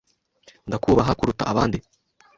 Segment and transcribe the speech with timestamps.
[0.67, 1.77] Ndakubaha kuruta abandi.